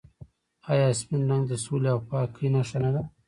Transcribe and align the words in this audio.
آیا 0.71 0.87
سپین 0.99 1.21
رنګ 1.29 1.43
د 1.47 1.53
سولې 1.63 1.89
او 1.93 1.99
پاکۍ 2.09 2.47
نښه 2.53 2.77
نه 2.83 2.89
ده؟ 2.93 3.01